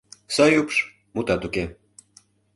Сай 0.35 0.53
упш, 0.61 0.75
мутат 1.13 1.41
уке. 1.47 1.63